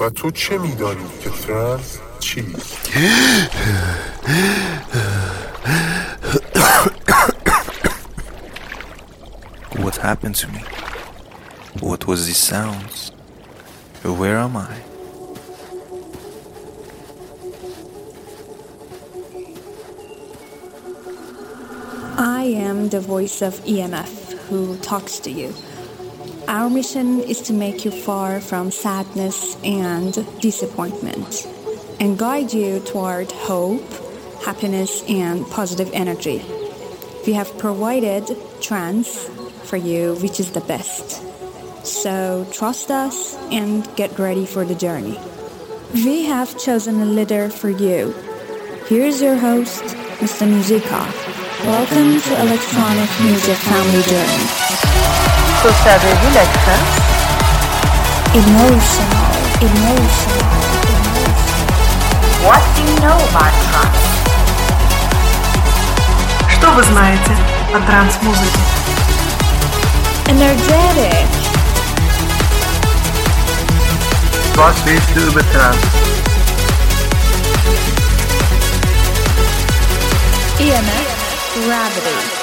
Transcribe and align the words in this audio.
و 0.00 0.10
تو 0.10 0.30
چه 0.30 0.58
میدانی 0.58 1.04
که 1.20 1.30
ترنس 1.30 1.98
چیست؟ 2.20 2.90
What 9.84 9.96
happened 9.96 10.36
to 10.42 10.48
me? 10.48 10.62
What 11.80 12.06
was 12.06 12.26
these 12.26 12.42
sounds? 12.52 13.12
Where 14.02 14.38
am 14.38 14.56
I? 14.56 14.74
I 22.16 22.42
am 22.68 22.88
the 22.88 23.00
voice 23.00 23.40
of 23.42 23.54
EMF 23.64 24.23
who 24.49 24.77
talks 24.77 25.19
to 25.19 25.31
you. 25.31 25.53
Our 26.47 26.69
mission 26.69 27.21
is 27.21 27.41
to 27.41 27.53
make 27.53 27.85
you 27.85 27.91
far 27.91 28.39
from 28.39 28.71
sadness 28.71 29.57
and 29.63 30.13
disappointment 30.39 31.47
and 31.99 32.19
guide 32.19 32.53
you 32.53 32.79
toward 32.81 33.31
hope, 33.31 33.83
happiness, 34.43 35.03
and 35.09 35.45
positive 35.47 35.89
energy. 35.93 36.43
We 37.25 37.33
have 37.33 37.57
provided 37.57 38.37
trance 38.61 39.27
for 39.63 39.77
you, 39.77 40.15
which 40.15 40.39
is 40.39 40.51
the 40.51 40.61
best. 40.61 41.21
So 41.85 42.47
trust 42.51 42.91
us 42.91 43.35
and 43.51 43.87
get 43.95 44.17
ready 44.19 44.45
for 44.45 44.65
the 44.65 44.75
journey. 44.75 45.19
We 45.93 46.25
have 46.25 46.59
chosen 46.59 47.01
a 47.01 47.05
leader 47.05 47.49
for 47.49 47.69
you. 47.69 48.11
Here's 48.87 49.21
your 49.21 49.35
host, 49.37 49.83
Mr. 50.21 50.47
Muzika. 50.47 51.24
Welcome 51.65 52.21
to 52.21 52.31
Electronic 52.41 53.09
Music 53.21 53.57
Family 53.57 54.01
Journey. 54.05 54.45
Emotional, 58.35 59.31
emotional, 59.65 60.51
emotional. 60.85 61.33
What 62.45 62.61
do 62.75 62.81
you 62.85 62.95
know 63.01 63.17
about 63.29 63.53
trance? 63.65 64.05
Что 66.55 66.71
вы 66.71 66.83
знаете 66.83 67.35
о 67.73 67.79
транс-музыке? 67.79 68.59
Energetic, 70.27 71.25
Was 74.55 74.75
willst 74.85 75.09
du 75.15 75.21
über 75.27 75.41
Trans? 75.51 75.77
EMF, 80.59 81.04
gravity. 81.55 82.34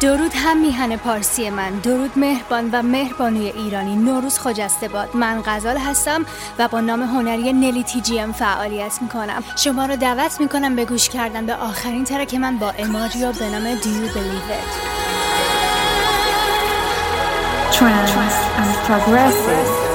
درود 0.00 0.32
هم 0.34 0.60
میهن 0.60 0.96
پارسی 0.96 1.50
من. 1.50 1.70
درود 1.70 2.18
مهربان 2.18 2.70
و 2.72 2.82
مهربانوی 2.82 3.46
ایرانی. 3.46 3.96
نوروز 3.96 4.38
خجسته 4.38 4.88
باد. 4.88 5.16
من 5.16 5.42
غزال 5.46 5.76
هستم 5.76 6.26
و 6.58 6.68
با 6.68 6.80
نام 6.80 7.02
هنری 7.02 7.52
نلی 7.52 7.82
تی 7.82 8.00
جی 8.00 8.20
ام 8.20 8.32
فعالیت 8.32 9.02
می‌کنم. 9.02 9.44
شما 9.56 9.86
رو 9.86 9.96
دعوت 9.96 10.40
می‌کنم 10.40 10.76
به 10.76 10.84
گوش 10.84 11.08
کردن 11.08 11.46
به 11.46 11.54
آخرین 11.54 12.04
ترک 12.04 12.34
من 12.34 12.58
با 12.58 12.70
اماجیو 12.70 13.32
به 13.32 13.50
نام 13.50 13.76
Believe 13.76 14.50
It? 14.58 14.70
Trance 17.74 18.38
and 18.60 18.74
progressive. 18.86 19.87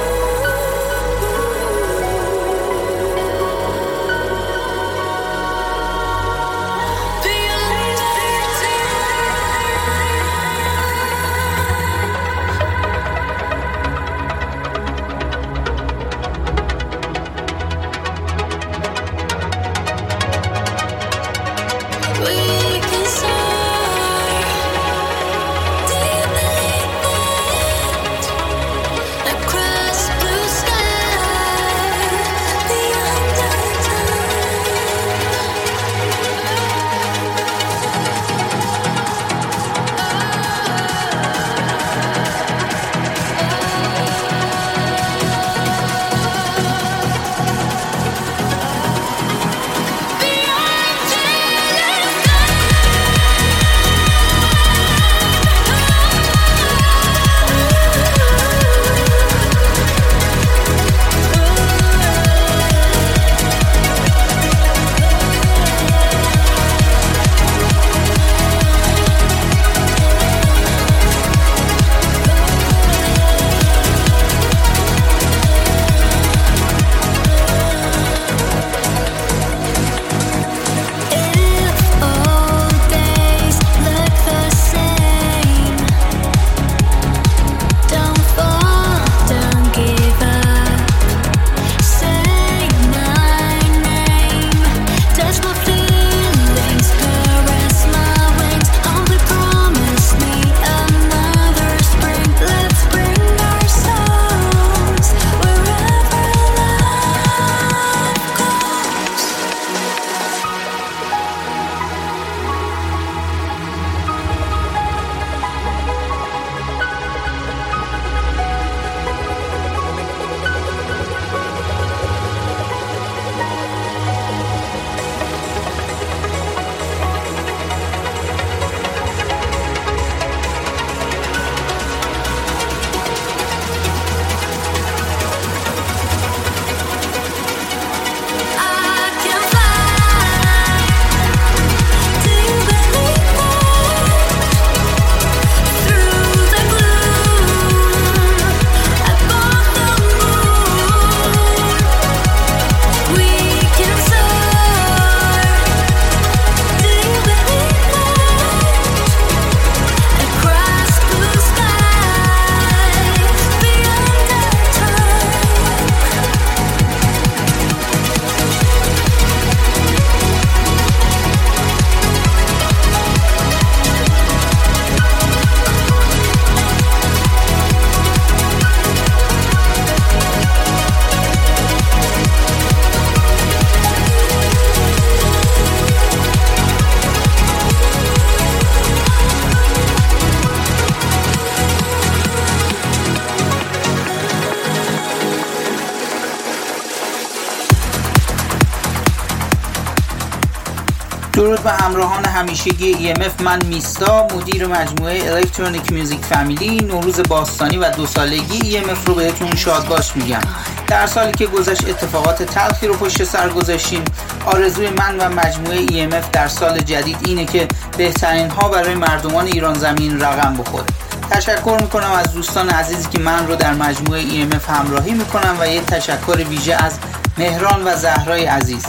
همیشگی 202.43 203.13
EMF 203.13 203.41
من 203.41 203.65
میستا 203.65 204.27
مدیر 204.35 204.67
مجموعه 204.67 205.31
الکترونیک 205.31 205.91
میوزیک 205.91 206.25
فامیلی 206.25 206.77
نوروز 206.77 207.19
باستانی 207.29 207.77
و 207.77 207.89
دو 207.89 208.05
سالگی 208.05 208.71
EMF 208.71 209.07
رو 209.07 209.13
بهتون 209.13 209.55
شادباش 209.55 210.15
میگم. 210.15 210.41
در 210.87 211.07
سالی 211.07 211.31
که 211.31 211.45
گذشت 211.45 211.89
اتفاقات 211.89 212.43
تلخی 212.43 212.87
رو 212.87 212.93
پشت 212.93 213.23
سر 213.23 213.49
گذاشتیم. 213.49 214.03
آرزوی 214.45 214.89
من 214.89 215.17
و 215.17 215.29
مجموعه 215.29 215.85
EMF 215.85 216.25
در 216.31 216.47
سال 216.47 216.79
جدید 216.79 217.17
اینه 217.25 217.45
که 217.45 217.67
بهترین 217.97 218.49
ها 218.49 218.69
برای 218.69 218.95
مردمان 218.95 219.45
ایران 219.45 219.73
زمین 219.73 220.21
رقم 220.21 220.53
بخوره. 220.57 220.85
تشکر 221.31 221.77
می‌کنم 221.81 222.11
از 222.11 222.33
دوستان 222.33 222.69
عزیزی 222.69 223.09
که 223.09 223.19
من 223.19 223.47
رو 223.47 223.55
در 223.55 223.73
مجموعه 223.73 224.21
EMF 224.21 224.69
همراهی 224.69 225.11
می‌کنم 225.11 225.57
و 225.59 225.67
یه 225.67 225.81
تشکر 225.81 226.37
ویژه 226.49 226.73
از 226.73 226.93
مهران 227.37 227.83
و 227.85 227.95
زهرای 227.95 228.45
عزیز. 228.45 228.85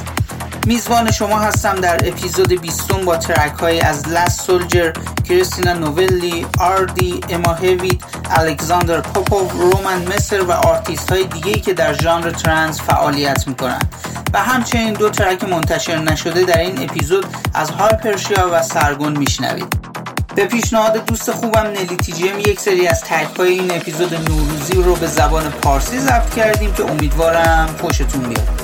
میزبان 0.66 1.12
شما 1.12 1.38
هستم 1.38 1.74
در 1.74 2.08
اپیزود 2.08 2.60
20 2.60 2.92
با 2.92 3.16
track 3.16 3.58
های 3.58 3.80
از 3.80 4.08
Last 4.08 4.40
Soldier، 4.40 4.92
Christina 5.28 5.72
Novelli، 5.72 6.46
آردی، 6.58 7.20
Emma 7.30 7.54
Hewitt، 7.54 8.04
Alexander 8.30 9.00
Popov، 9.00 9.52
Roman 9.52 10.02
Messer 10.14 10.42
و 10.42 10.52
آرتیست 10.52 11.12
های 11.12 11.24
دیگه 11.24 11.52
که 11.52 11.74
در 11.74 11.94
ژانر 11.94 12.30
trance 12.30 12.80
فعالیت 12.80 13.48
می‌کنن 13.48 13.78
و 14.34 14.38
همچنین 14.38 14.92
دو 14.92 15.10
track 15.10 15.44
منتشر 15.44 15.98
نشده 15.98 16.42
در 16.42 16.58
این 16.58 16.82
اپیزود 16.82 17.26
از 17.54 17.70
هایپرشیا 17.70 18.50
و 18.52 18.62
سرگون 18.62 19.16
میشنوید. 19.16 19.76
به 20.34 20.44
پیشنهاد 20.44 21.04
دوست 21.06 21.32
خوبم 21.32 21.66
نلی 21.66 21.96
تیجیم 21.96 22.38
یک 22.38 22.60
سری 22.60 22.88
از 22.88 23.00
talk 23.00 23.40
این 23.40 23.76
اپیزود 23.76 24.14
نوروزی 24.14 24.82
رو 24.82 24.96
به 24.96 25.06
زبان 25.06 25.50
پارسی 25.50 25.98
ضبط 25.98 26.34
کردیم 26.34 26.74
که 26.74 26.90
امیدوارم 26.90 27.76
خوشتون 27.80 28.22
بیاد. 28.22 28.63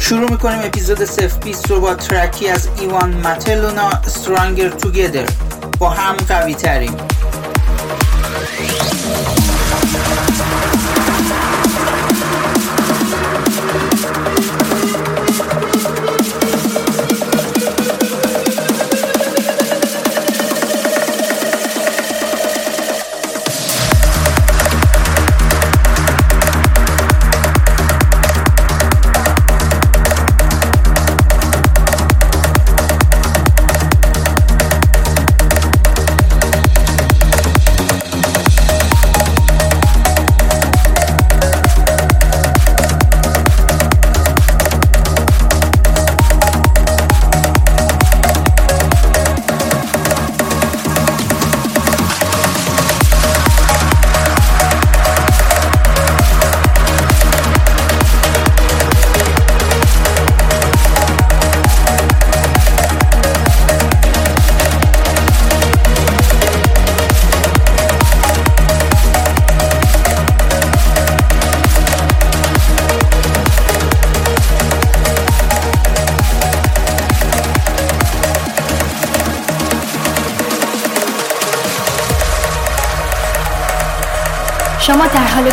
شروع 0.00 0.30
می‌کنیم 0.30 0.58
اپیزود 0.64 1.04
سف 1.04 1.38
بیست 1.44 1.70
رو 1.70 1.80
با 1.80 1.94
ترکی 1.94 2.48
از 2.48 2.68
ایوان 2.80 3.10
متلونا 3.14 3.90
Stronger 3.90 4.82
Together. 4.82 5.32
با 5.78 5.90
هم 5.90 6.16
قوی 6.16 6.54
تریم 6.54 6.96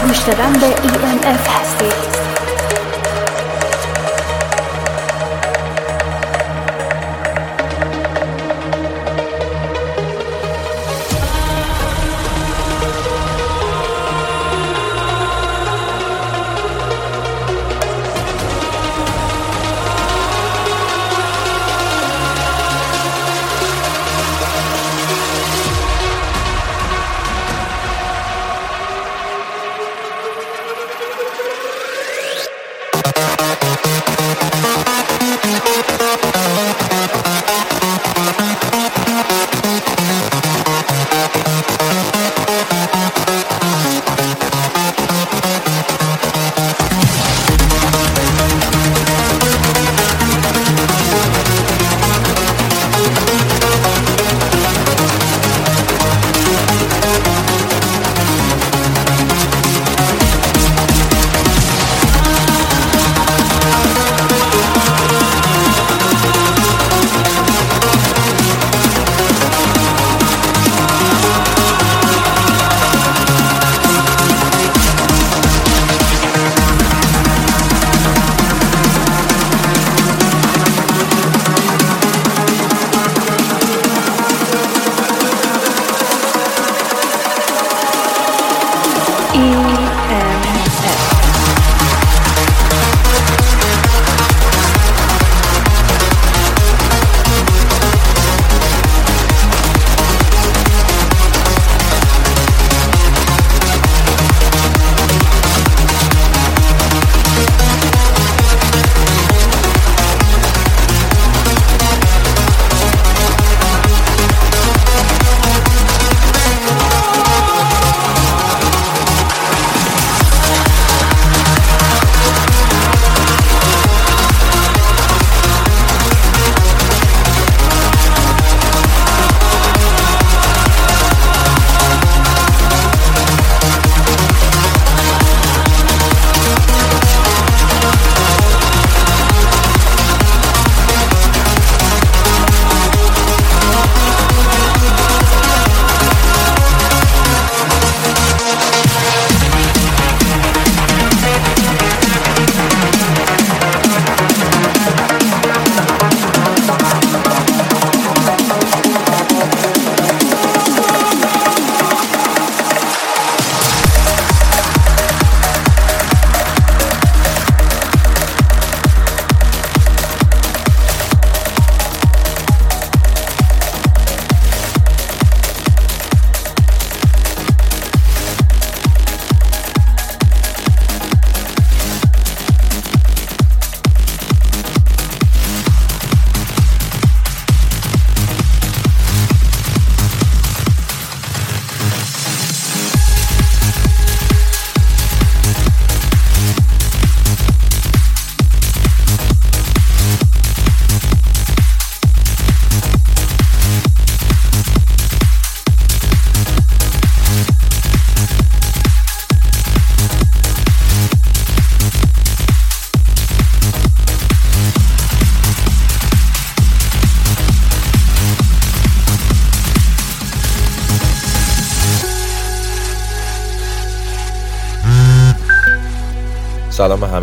مش 0.10 0.18
مشتران 0.20 0.54
به 0.54 0.76
EMF 0.76 1.50
هستید 1.50 2.17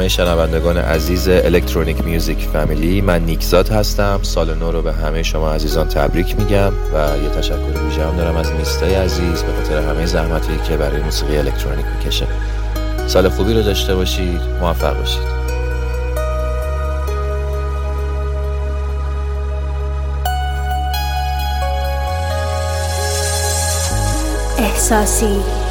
همه 0.04 0.08
شنوندگان 0.08 0.78
عزیز 0.78 1.28
الکترونیک 1.28 2.04
میوزیک 2.04 2.38
فامیلی 2.52 3.00
من 3.00 3.22
نیکزاد 3.22 3.68
هستم. 3.68 4.20
سال 4.22 4.54
نو 4.54 4.70
رو 4.70 4.82
به 4.82 4.92
همه 4.92 5.22
شما 5.22 5.52
عزیزان 5.52 5.88
تبریک 5.88 6.38
میگم 6.38 6.72
و 6.94 7.18
یه 7.22 7.28
تشکر 7.28 7.84
ویژه 7.84 8.06
هم 8.06 8.16
دارم 8.16 8.36
از 8.36 8.52
میستای 8.52 8.94
عزیز 8.94 9.42
به 9.42 9.52
خاطر 9.52 9.78
همه 9.78 10.06
زحمتی 10.06 10.58
که 10.68 10.76
برای 10.76 11.02
موسیقی 11.02 11.36
الکترونیک 11.36 11.86
می‌کشه. 11.96 12.26
سال 13.06 13.28
خوبی 13.28 13.54
رو 13.54 13.62
داشته 13.62 13.94
باشید. 13.94 14.40
موفق 14.60 14.98
باشید. 14.98 15.34
احساسی. 24.58 25.63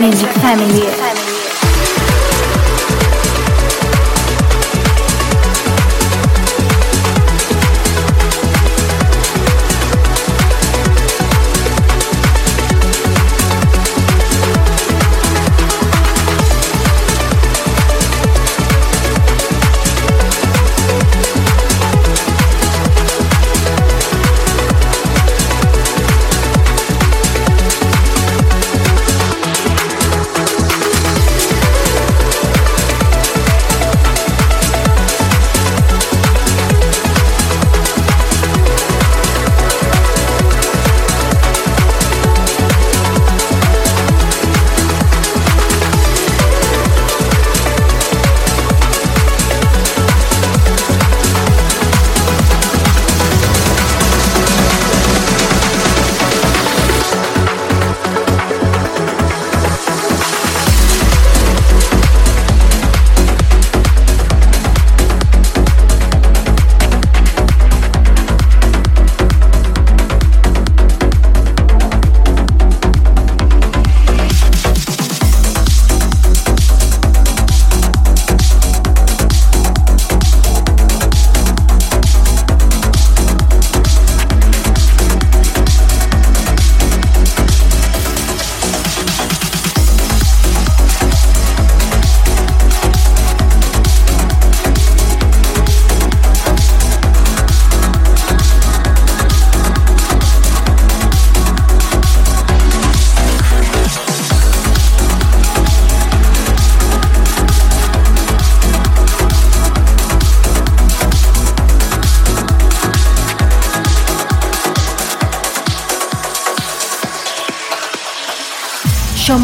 Music 0.00 0.30
Family. 0.42 1.05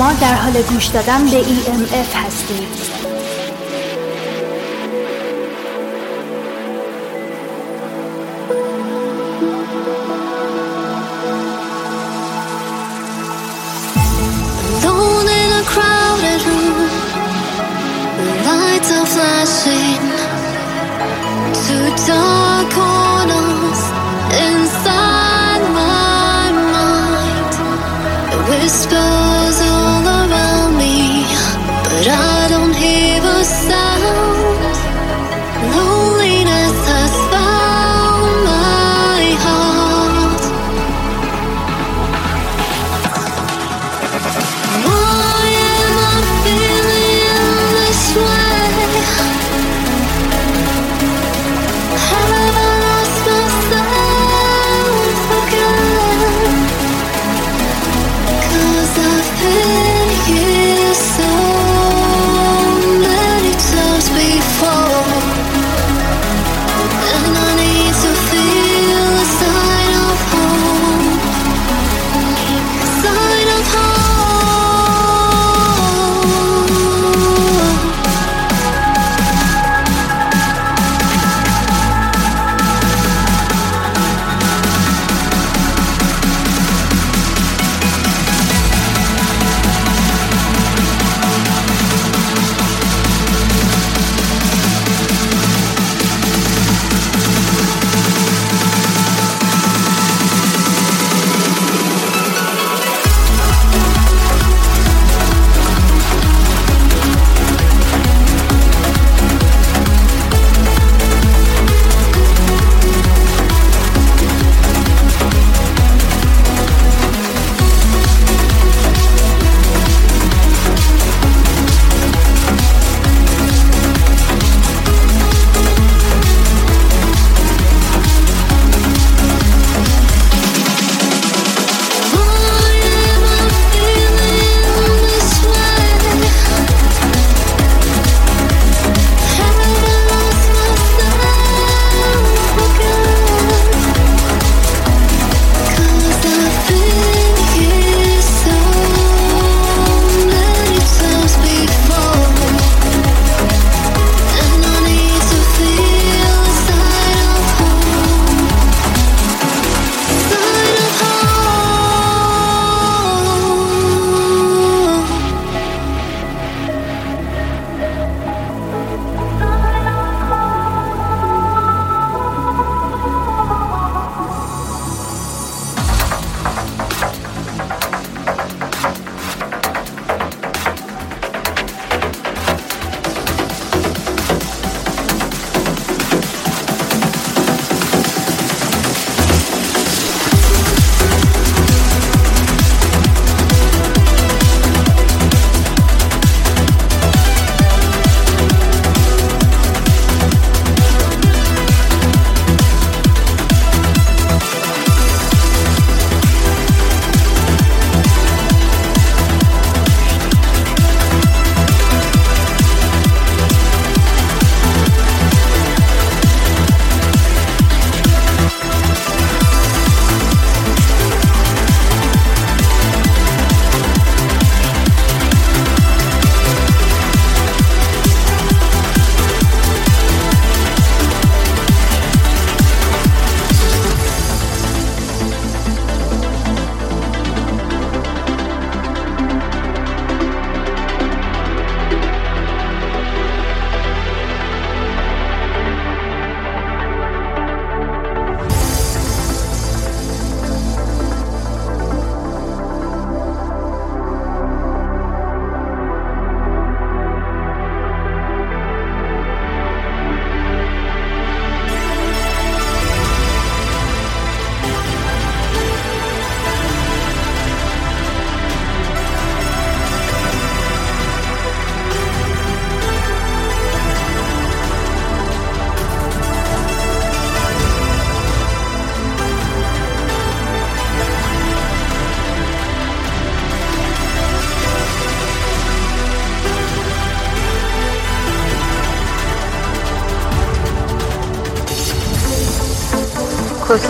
شما 0.03 0.13
در 0.13 0.35
حال 0.35 0.63
گوش 0.63 0.87
دادن 0.87 1.25
به 1.25 1.43
EMF 1.43 2.17
هستید. 2.17 2.32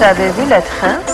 avez 0.02 0.30
vu 0.30 0.48
la 0.48 0.60
trance 0.60 1.12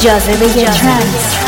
Just 0.00 0.28
in 0.28 0.38
the 0.38 0.72
trance. 0.72 1.45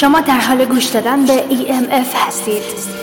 شما 0.00 0.20
در 0.20 0.40
حال 0.40 0.64
گوش 0.64 0.84
دادن 0.84 1.26
به 1.26 1.44
EMF 1.50 2.14
هستید. 2.14 2.97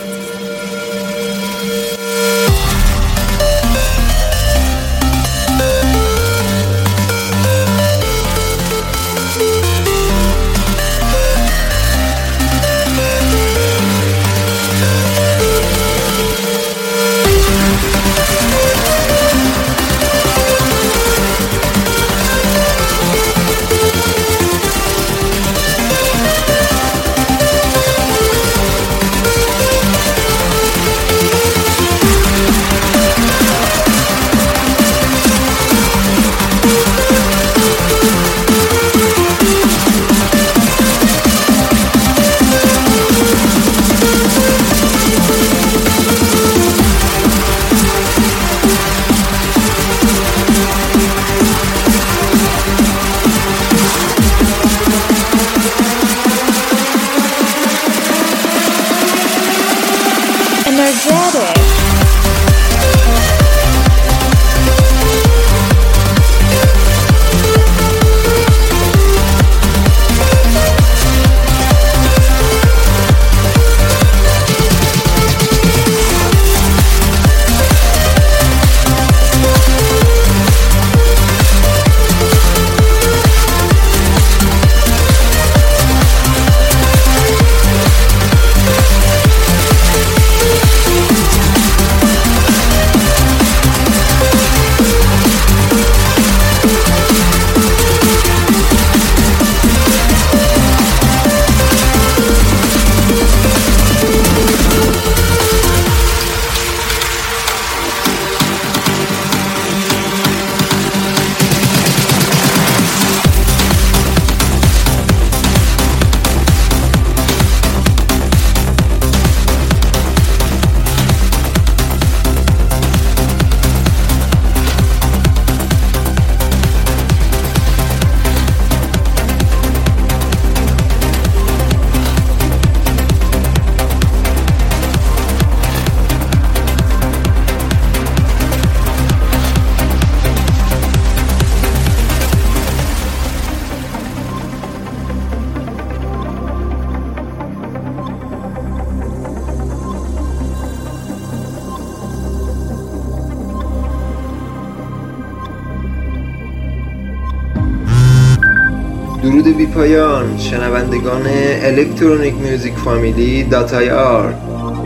شنوندگان 161.05 161.31
الکترونیک 161.61 162.33
میوزیک 162.33 162.73
فامیلی 162.73 163.43
داتای 163.43 163.89
آرت 163.89 164.35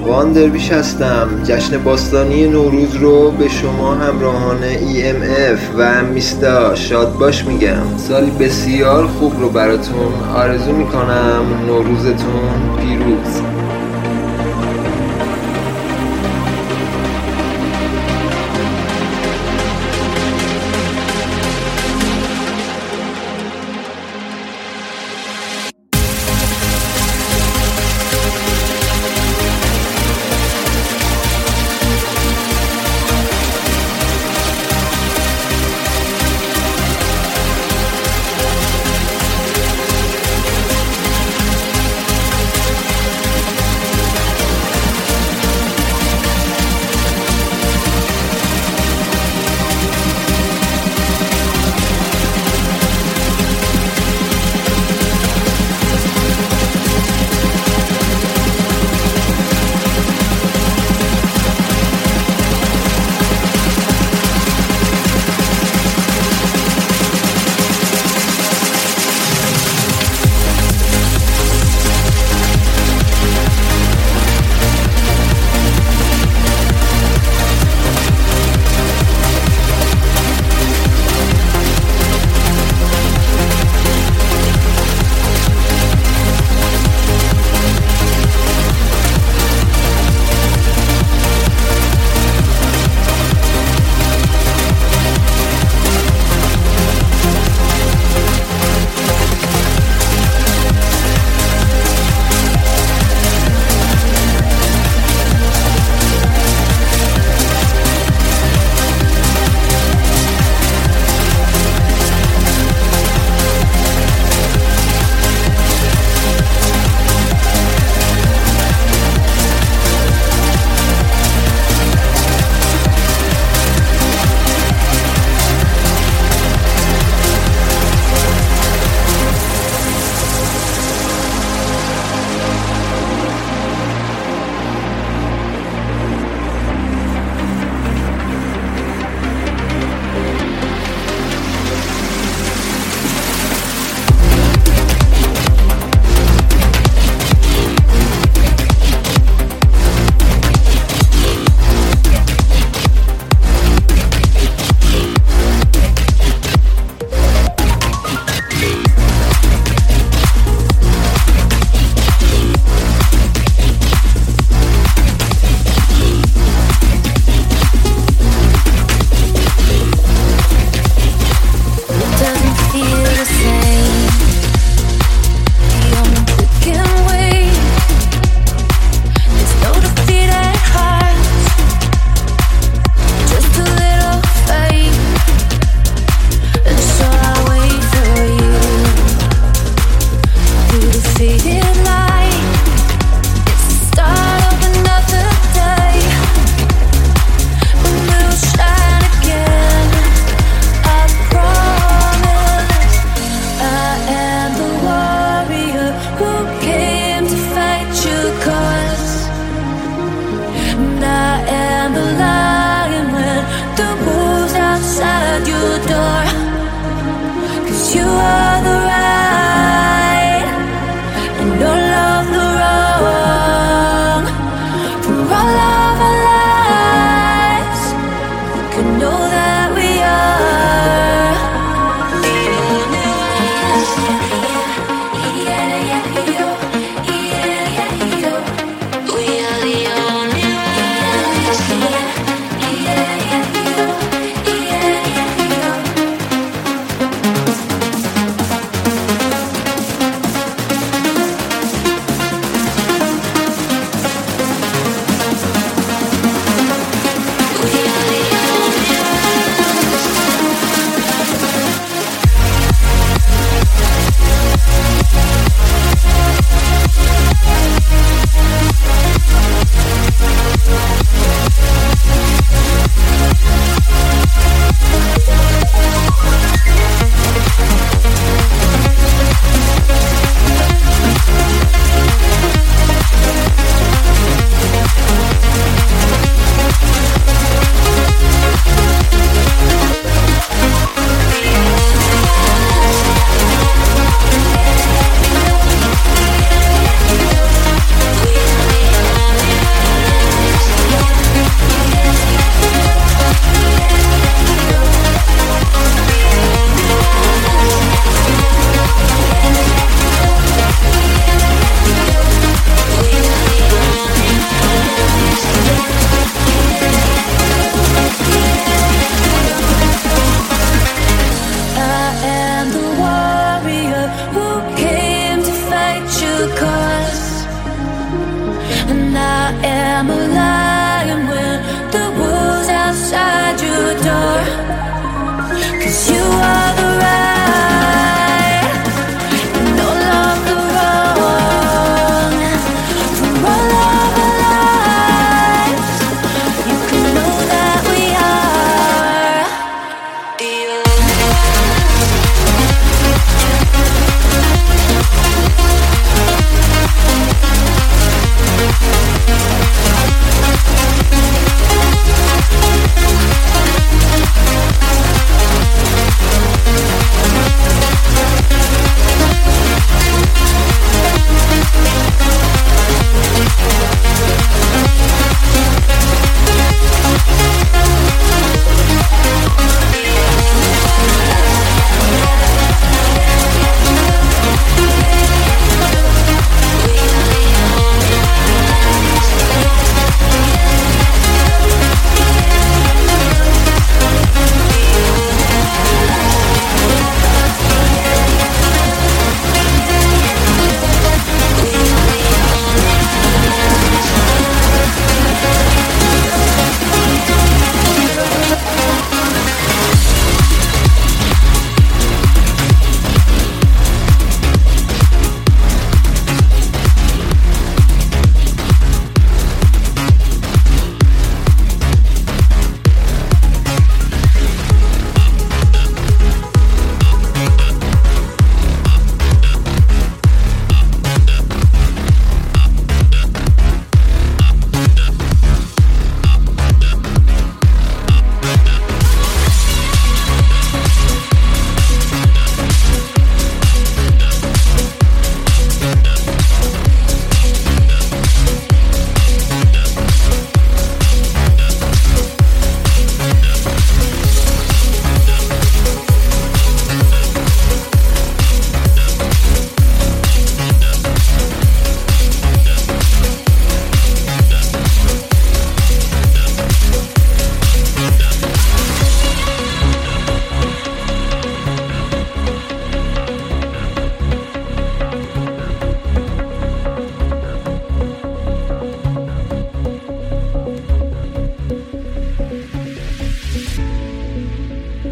وان 0.06 0.32
درویش 0.32 0.72
هستم. 0.72 1.44
جشن 1.44 1.78
باستانی 1.78 2.48
نوروز 2.48 2.96
رو 2.96 3.32
به 3.32 3.48
شما 3.48 3.96
همراهان 3.96 4.58
EMF 4.94 5.60
و 5.78 6.04
میستا 6.04 6.76
شاد 6.76 7.14
باش 7.14 7.46
میگم. 7.46 7.98
سالی 7.98 8.32
بسیار 8.32 9.08
خوب 9.08 9.40
رو 9.40 9.50
براتون 9.50 10.14
آرزو 10.36 10.72
می‌کنم. 10.72 11.46
نوروزتون 11.68 12.78
پیروز. 12.80 13.59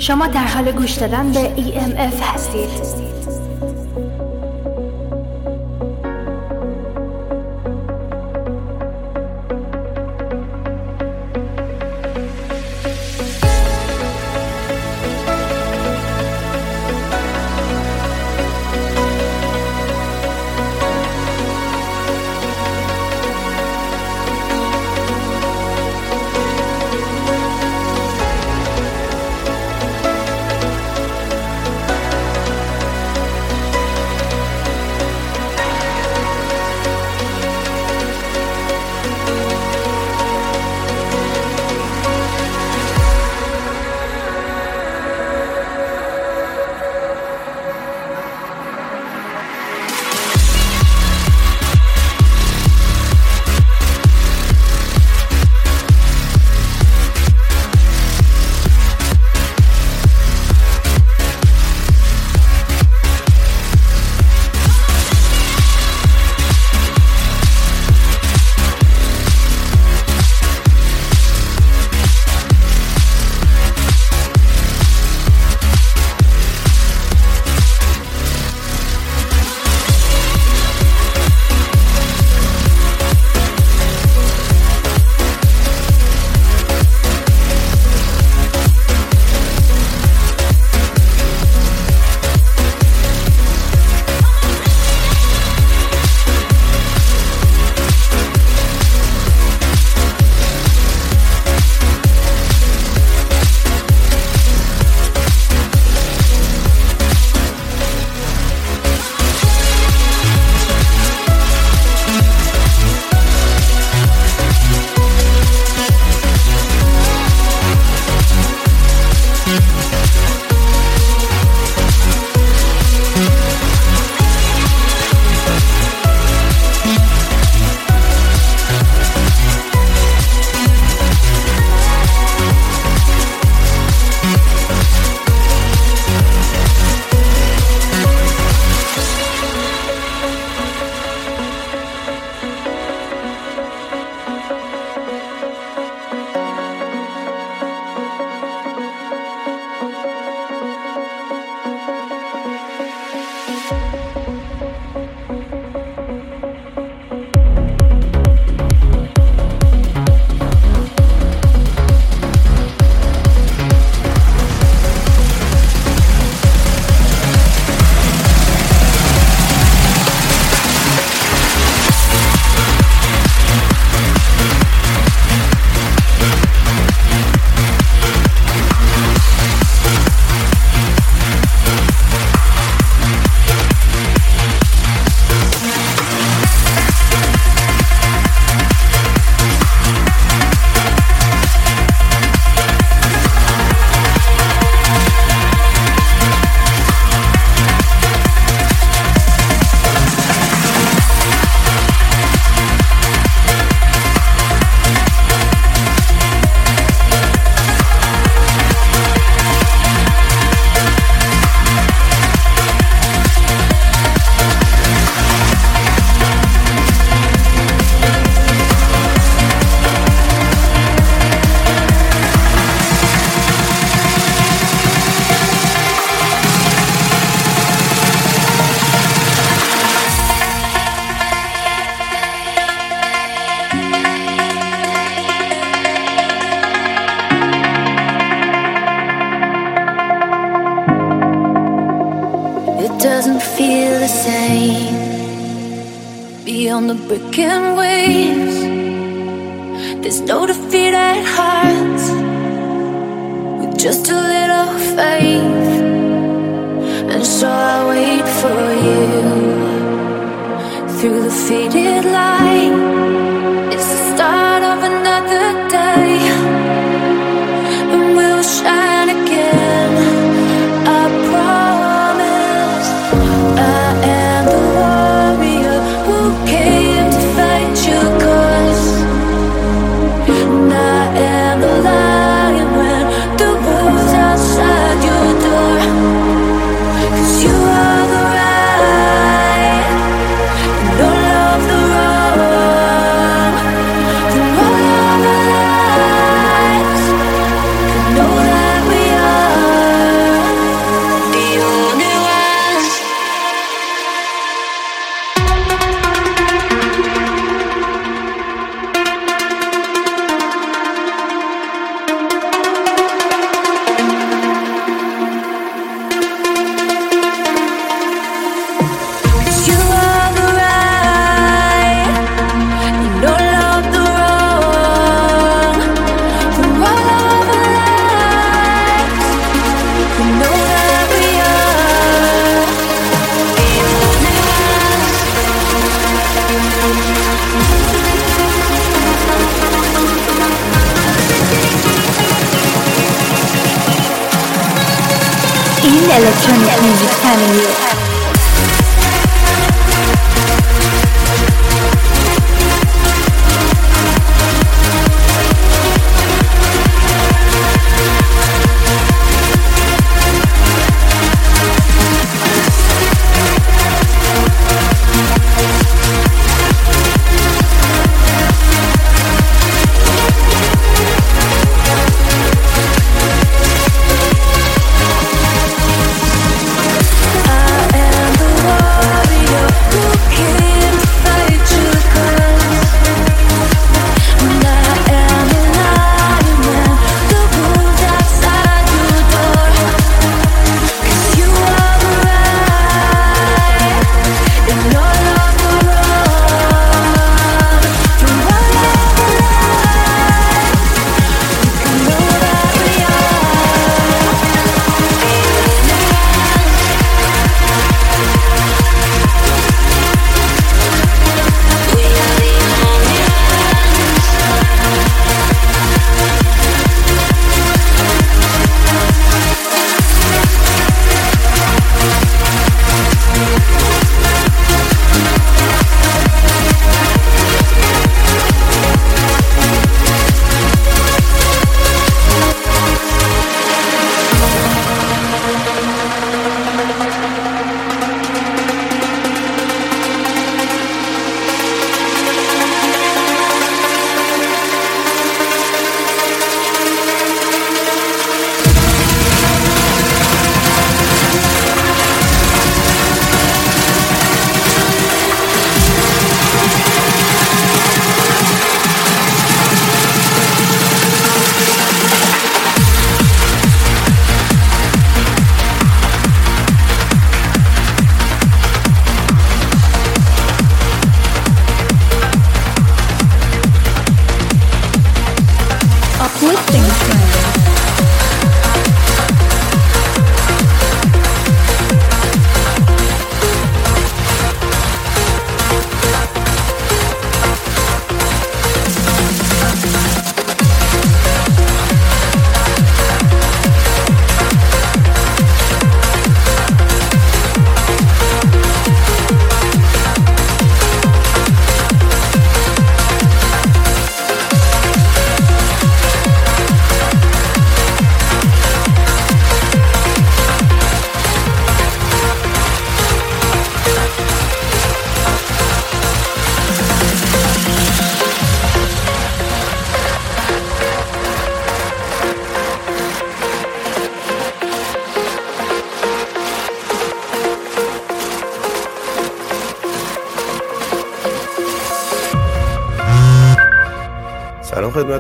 شما 0.08 0.28
در 0.28 0.48
حال 0.48 0.72
گوش 0.72 0.92
دادن 0.92 1.32
به 1.32 1.54
EMF 1.58 2.22
هستید. 2.22 2.97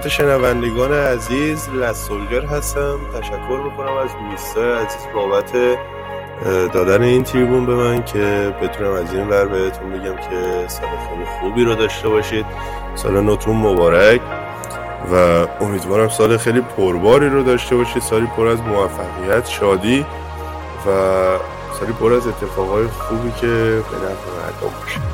شنوندگان 0.09 0.93
عزیز 0.93 1.69
لسولجر 1.69 2.45
هستم. 2.45 2.99
تشکر 3.19 3.59
می‌کنم 3.63 3.97
از 3.97 4.09
میستا 4.31 4.61
عزیز 4.61 5.01
بابت 5.13 5.51
دادن 6.73 7.03
این 7.03 7.23
تریبون 7.23 7.65
به 7.65 7.75
من 7.75 8.03
که 8.03 8.55
بتونم 8.61 8.91
از 8.91 9.13
این 9.13 9.29
ور 9.29 9.45
بهتون 9.45 9.91
بگم 9.91 10.15
که 10.15 10.67
سال 10.67 10.87
خیلی 11.09 11.25
خوبی 11.39 11.63
رو 11.63 11.75
داشته 11.75 12.09
باشید. 12.09 12.45
سال 12.95 13.21
نوتون 13.21 13.55
مبارک 13.55 14.21
و 15.13 15.15
امیدوارم 15.61 16.09
سال 16.09 16.37
خیلی 16.37 16.61
پرباری 16.61 17.29
رو 17.29 17.43
داشته 17.43 17.75
باشید. 17.75 18.01
سالی 18.01 18.27
پر 18.37 18.47
از 18.47 18.61
موفقیت 18.61 19.49
شادی 19.49 20.05
و 20.87 20.89
سالی 21.79 21.93
پر 21.93 22.13
از 22.13 22.27
اتفاقای 22.27 22.87
خوبی 22.87 23.31
که 23.31 23.47
به 23.47 23.97
نفع 23.97 24.29
مردم 24.37 24.75
باشه. 24.81 25.06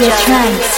جاذبه 0.00 0.69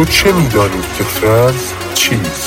تو 0.00 0.06
چه 0.06 0.32
میدانی 0.32 0.82
که 0.98 1.04
ترنس 1.04 1.72
چیست؟ 1.94 2.39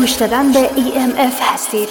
گوشدادن 0.00 0.52
به 0.52 0.70
EMF 0.76 1.36
هستید 1.40 1.88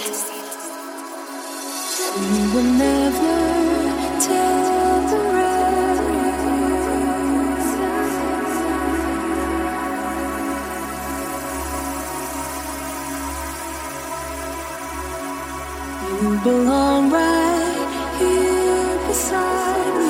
You 16.22 16.38
belong 16.44 17.04
right 17.12 17.90
here 18.18 18.98
beside 19.06 19.94
me. 19.98 20.09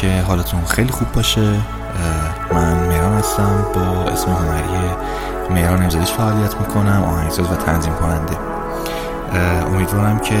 که 0.00 0.20
حالتون 0.26 0.64
خیلی 0.64 0.92
خوب 0.92 1.12
باشه. 1.12 1.54
من 2.52 2.88
مهران 2.88 3.18
هستم. 3.18 3.64
با 3.74 3.80
اسم 3.80 4.32
هنری 4.32 4.94
مهران 5.50 5.82
امزادیش 5.82 6.10
فعالیت 6.10 6.56
می‌کنم. 6.56 7.04
آهنگساز 7.04 7.46
و 7.46 7.56
تنظیم 7.56 7.94
کننده. 7.94 8.36
امیدوارم 9.66 10.18
که 10.18 10.38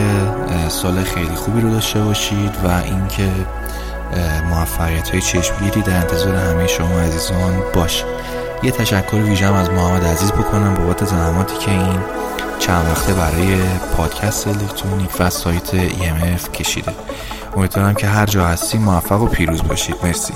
سال 0.68 1.02
خیلی 1.02 1.34
خوبی 1.34 1.60
رو 1.60 1.70
داشته 1.70 2.00
باشید 2.00 2.56
و 2.64 2.68
اینکه 2.68 3.28
موفقیت 4.50 5.10
های 5.10 5.20
چشمگیری 5.20 5.82
در 5.82 5.96
انتظار 5.96 6.34
همه 6.34 6.66
شما 6.66 7.00
عزیزان 7.00 7.62
باشه. 7.74 8.04
یه 8.62 8.70
تشکر 8.70 9.16
ویژم 9.16 9.52
از 9.52 9.70
محمد 9.70 10.04
عزیز 10.04 10.32
بکنم 10.32 10.74
بابت 10.74 11.04
زحماتی 11.04 11.58
که 11.58 11.70
این 11.70 11.98
چند 12.58 12.86
وقته 12.88 13.14
برای 13.14 13.58
پادکست 13.96 14.46
الکترونیک 14.46 15.10
و 15.20 15.30
سایت 15.30 15.88
EMF 15.88 16.50
کشیده. 16.50 16.92
امیدوارم 17.56 17.94
که 17.94 18.06
هر 18.06 18.26
جا 18.26 18.46
هستی 18.46 18.78
موفق 18.78 19.22
و 19.22 19.26
پیروز 19.26 19.62
باشید. 19.62 19.96
مرسی. 20.02 20.34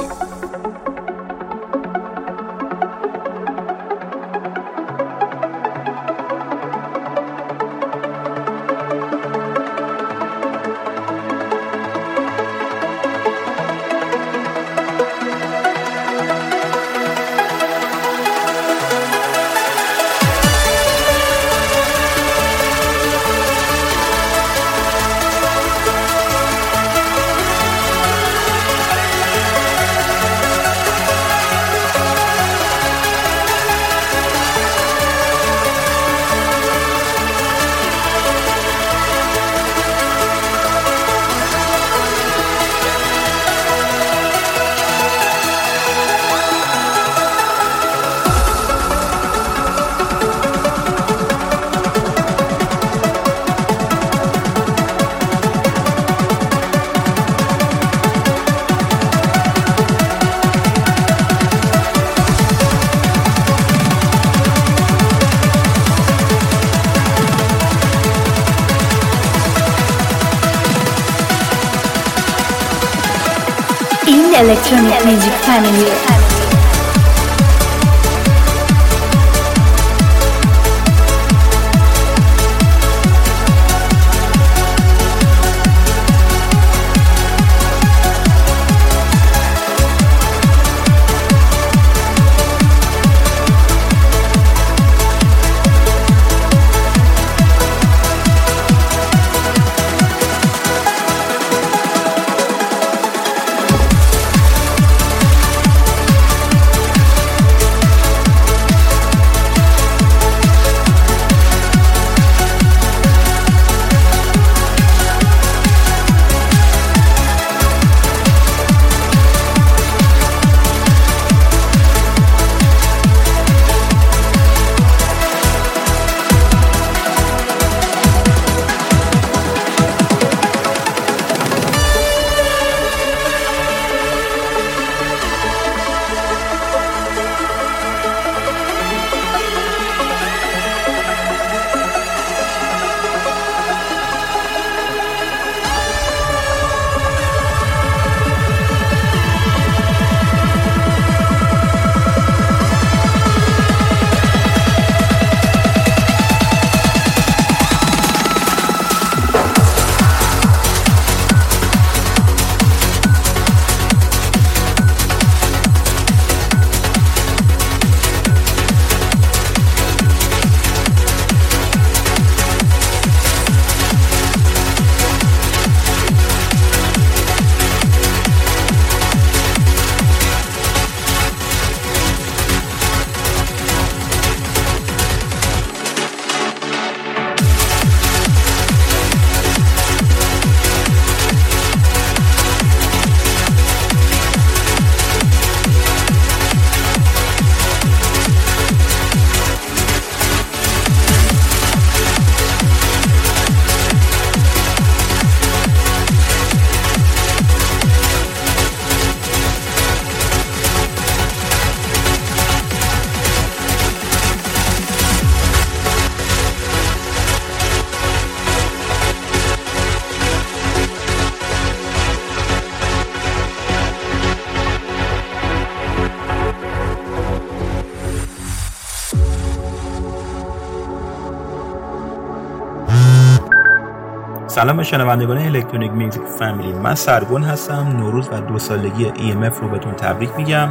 سلام 234.64 234.76
به 234.76 234.82
شنوندگان 234.82 235.38
Electronic 235.38 235.92
Music 235.92 236.22
Family. 236.22 236.72
من 236.72 236.94
سرگون 236.94 237.42
هستم. 237.42 237.96
نوروز 237.96 238.28
و 238.32 238.40
دو 238.40 238.58
سالگی 238.58 239.04
EMF 239.04 239.58
رو 239.60 239.68
بهتون 239.68 239.92
تبریک 239.92 240.30
میگم. 240.36 240.68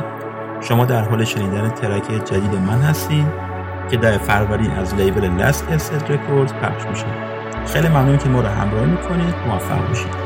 شما 0.61 0.85
در 0.85 1.01
حال 1.01 1.23
شنیدن 1.23 1.69
track 1.69 2.25
جدید 2.25 2.55
من 2.55 2.81
هستین 2.81 3.27
که 3.91 3.97
در 3.97 4.17
فروردین 4.17 4.71
از 4.71 4.95
label 4.95 5.25
لست 5.25 5.67
اسد 5.71 6.11
Records 6.11 6.53
پخش 6.53 6.85
میشه. 6.89 7.05
خیلی 7.65 7.87
ممنون 7.87 8.17
که 8.17 8.29
ما 8.29 8.41
رو 8.41 8.47
همراهی 8.47 8.85
می‌کنید. 8.85 9.35
موفق 9.47 9.87
باشید. 9.87 10.22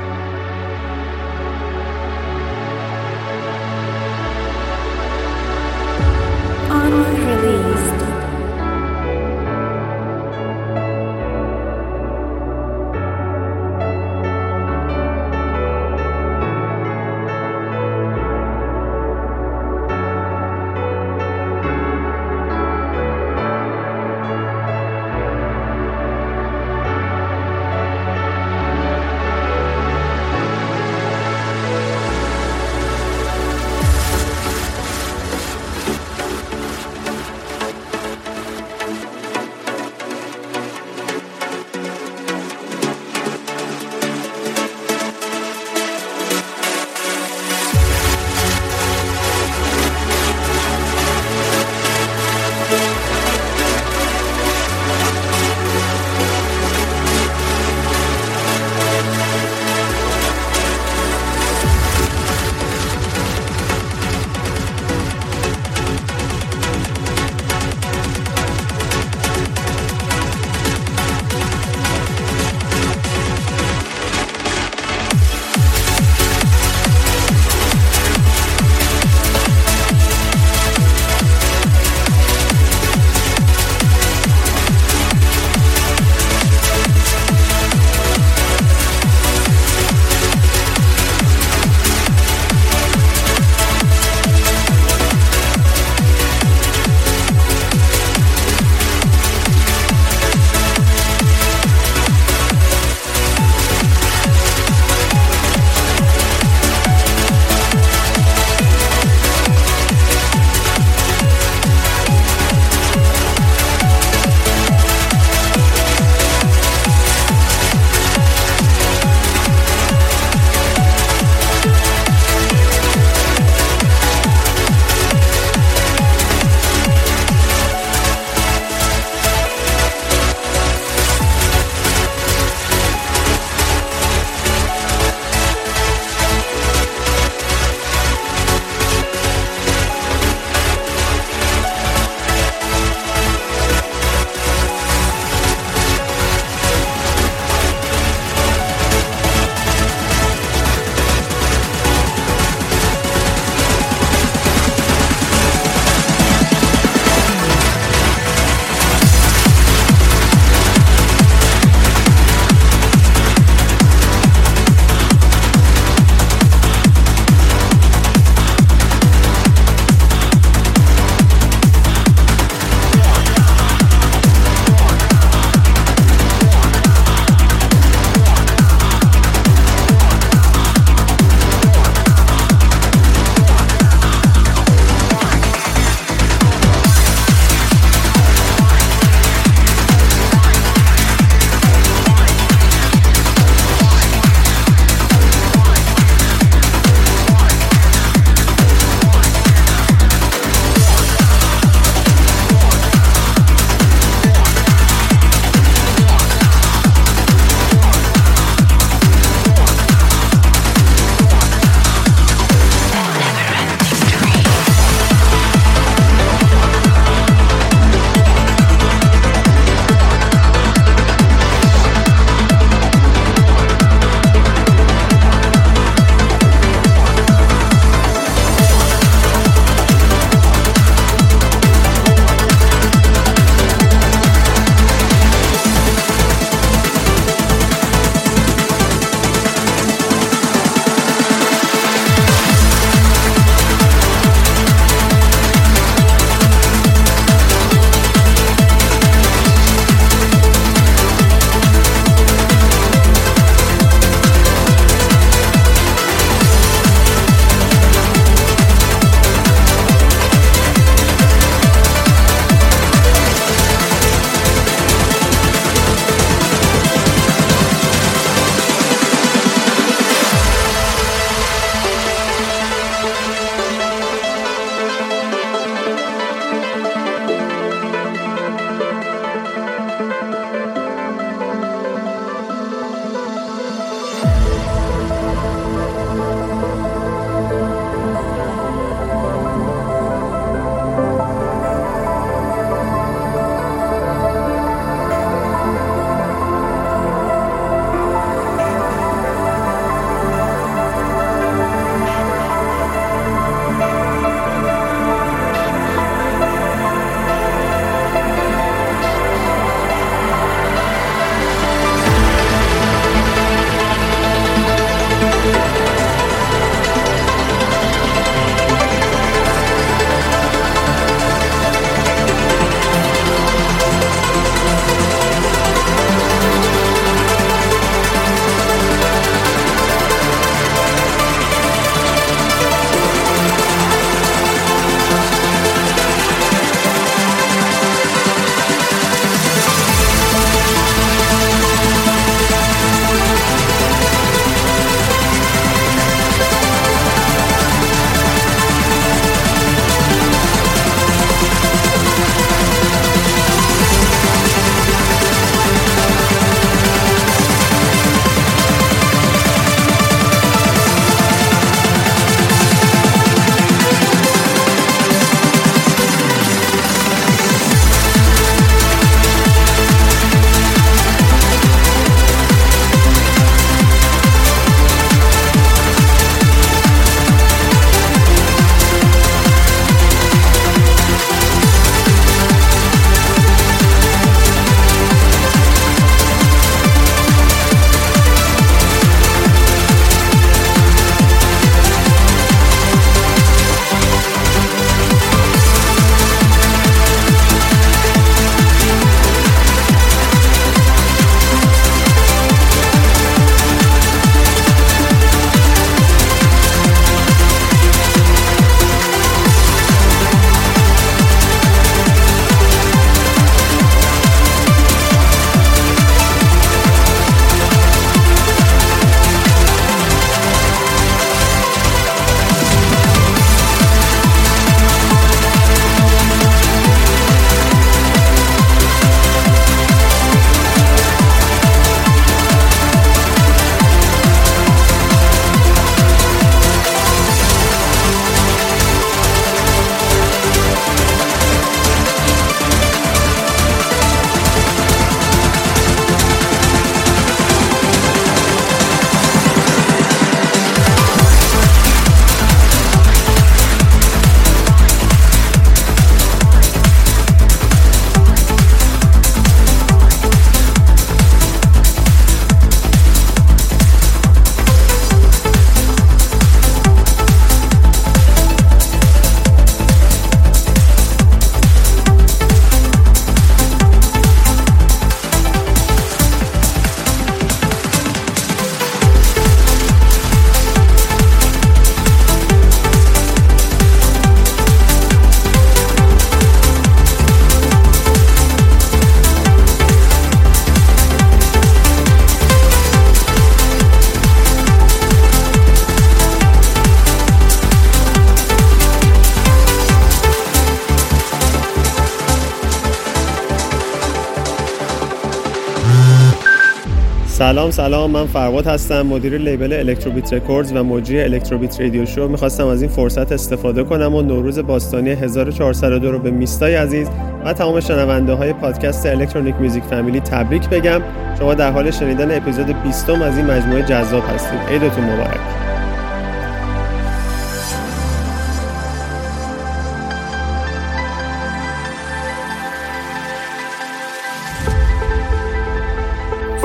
سلام 507.47 507.71
سلام. 507.71 508.11
من 508.11 508.25
فرباد 508.25 508.67
هستم 508.67 509.01
مدیر 509.01 509.37
label 509.37 509.73
Electrobeat 509.73 510.33
Records 510.33 510.71
و 510.71 510.83
مجری 510.83 511.21
Electrobeat 511.21 511.81
Radio 511.81 512.05
Show 512.05 512.27
می‌خواستم 512.27 512.67
از 512.67 512.81
این 512.81 512.91
فرصت 512.91 513.31
استفاده 513.31 513.83
کنم 513.83 514.15
و 514.15 514.21
نوروز 514.21 514.59
باستانی 514.59 515.09
1402 515.09 516.11
رو 516.11 516.19
به 516.19 516.31
میستای 516.31 516.75
عزیز 516.75 517.09
و 517.45 517.53
تمام 517.53 517.79
شنونده 517.79 518.33
های 518.33 518.53
پادکست 518.53 519.05
Electronic 519.05 519.55
Music 519.59 519.83
Family 519.83 520.19
تبریک 520.19 520.69
بگم. 520.69 521.01
شما 521.39 521.53
در 521.53 521.71
حال 521.71 521.91
شنیدن 521.91 522.37
اپیزود 522.37 522.83
20 522.83 523.09
از 523.09 523.37
این 523.37 523.45
مجموعه 523.45 523.83
جذاب 523.83 524.23
هستید. 524.35 524.59
عیدتون 524.69 525.03
مبارک. 525.03 525.56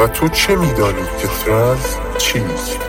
و 0.02 0.06
تو 0.08 0.28
چه 0.28 0.56
میدانی 0.56 1.02
که 1.20 1.28
ترنس 1.28 1.96
چیست؟ 2.18 2.81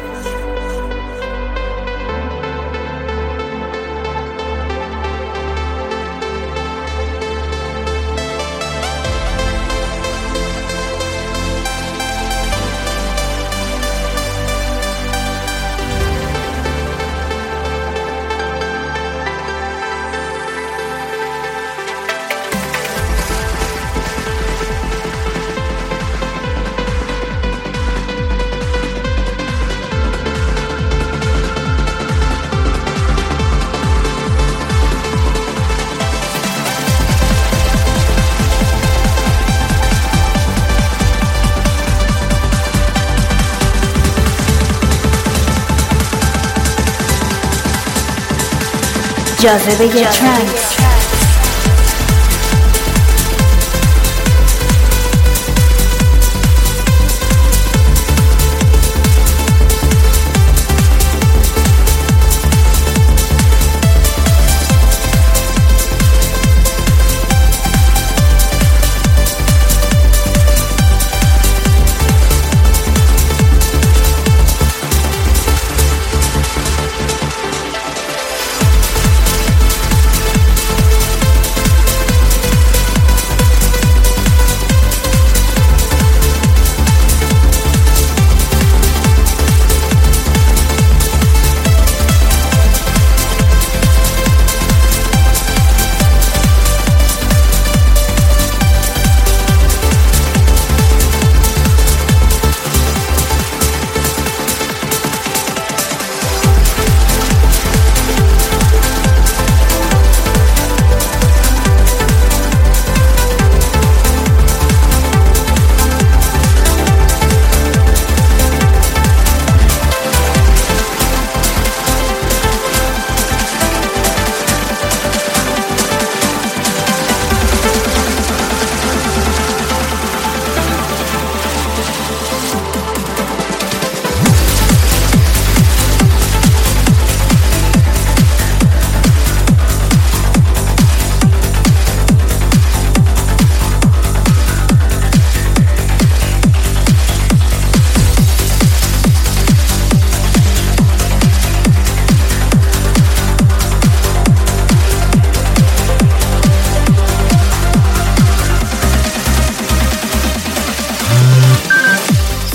جاذبه 49.44 49.88
ترنس 49.88 50.83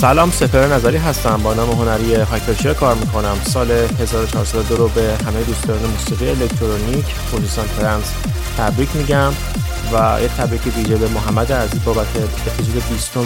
سلام 0.09 0.31
سپر 0.31 0.67
نظری 0.67 0.97
هستم. 0.97 1.37
با 1.43 1.53
نام 1.53 1.69
هنری 1.69 2.15
هایپرشیر 2.15 2.73
کار 2.73 2.95
می‌کنم. 2.95 3.37
سال 3.43 3.71
1402 3.71 4.75
رو 4.75 4.87
به 4.87 5.01
همه 5.27 5.43
دوستان 5.43 5.77
موسیقی 5.77 6.29
الکترونیک 6.29 7.05
خصوصا 7.31 7.61
ترنس 7.77 8.03
تبریک 8.57 8.95
میگم 8.95 9.33
و 9.93 10.17
یه 10.21 10.27
تبریک 10.27 10.61
ویژه 10.77 10.95
به 10.95 11.07
محمد 11.07 11.51
عزیز 11.51 11.83
بابت 11.83 12.07
اپیزود 12.47 12.83
20 12.89 13.17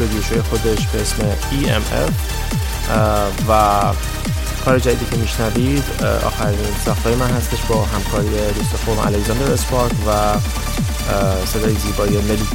رادیو 0.00 0.42
خودش 0.50 0.86
به 0.86 1.00
اسم 1.00 1.16
EMF 1.52 2.12
و 3.48 3.80
کار 4.64 4.78
جدیدی 4.78 5.04
که 5.10 5.16
میشنوید 5.16 5.84
آخرین 6.26 6.58
ساختای 6.84 7.14
من 7.14 7.30
هستش 7.30 7.58
با 7.68 7.84
همکاری 7.84 8.28
دوست 8.28 8.84
خوبم 8.84 9.06
الکساندر 9.06 9.52
اسپارک 9.52 9.92
و 9.92 10.38
صدای 11.46 11.74
زیبای 11.74 12.10
ملی 12.10 12.46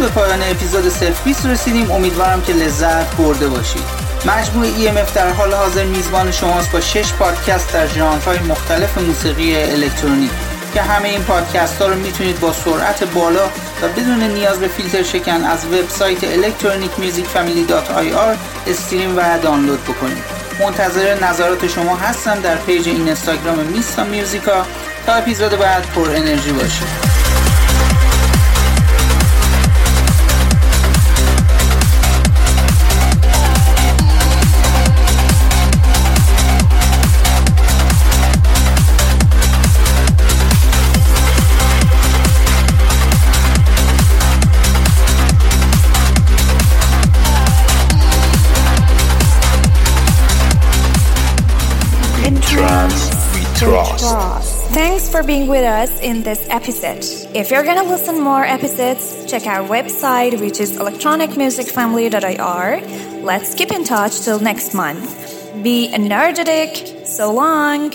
به 0.00 0.08
پایان 0.08 0.42
اپیزود 0.42 0.88
سلف 0.88 1.22
20 1.22 1.46
رسیدیم. 1.46 1.90
امیدوارم 1.90 2.42
که 2.42 2.52
لذت 2.52 3.16
برده 3.16 3.48
باشید. 3.48 3.82
مجموعه 4.26 4.70
EMF 4.70 5.12
در 5.14 5.30
حال 5.30 5.54
حاضر 5.54 5.84
میزبان 5.84 6.32
شماست 6.32 6.72
با 6.72 6.80
6 6.80 7.12
پادکست 7.12 7.72
در 7.72 7.86
ژانرهای 7.86 8.38
مختلف 8.38 8.98
موسیقی 8.98 9.56
الکترونیک 9.56 10.30
که 10.74 10.82
همه 10.82 11.08
این 11.08 11.22
پادکست 11.22 11.82
ها 11.82 11.88
رو 11.88 11.94
می‌تونید 11.94 12.40
با 12.40 12.52
سرعت 12.52 13.04
بالا 13.04 13.44
و 13.82 13.88
بدون 13.96 14.22
نیاز 14.22 14.58
به 14.58 14.68
فیلتر 14.68 15.02
شکن 15.02 15.44
از 15.44 15.64
وبسایت 15.64 16.20
electronicmusicfamily.ir 16.20 18.36
stream 18.66 19.18
و 19.18 19.38
دانلود 19.42 19.84
بکنید. 19.84 20.24
منتظر 20.60 21.24
نظرات 21.24 21.68
شما 21.68 21.96
هستم 21.96 22.40
در 22.40 22.56
page 22.56 22.88
این 22.88 23.06
اینستاگرام 23.06 23.58
میستا 23.58 24.04
میوزیکا 24.04 24.66
تا 25.06 25.12
اپیزود 25.12 25.58
بعد 25.58 25.82
پر 25.82 26.10
انرژی 26.10 26.52
باشید. 26.52 26.99
Thanks 54.72 55.10
for 55.10 55.22
being 55.22 55.46
with 55.46 55.62
us 55.62 56.00
in 56.00 56.22
this 56.22 56.48
episode. 56.48 57.04
If 57.36 57.50
you're 57.50 57.64
gonna 57.64 57.84
listen 57.84 58.18
more 58.18 58.42
episodes, 58.42 59.30
check 59.30 59.46
our 59.46 59.62
website 59.68 60.40
which 60.40 60.58
is 60.58 60.78
electronicmusicfamily.ir. 60.78 63.22
Let's 63.22 63.54
keep 63.54 63.70
in 63.70 63.84
touch 63.84 64.22
till 64.22 64.40
next 64.40 64.72
month. 64.72 65.62
Be 65.62 65.92
energetic. 65.92 67.04
So 67.04 67.30
long. 67.30 67.92